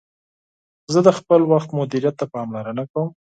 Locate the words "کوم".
2.91-3.07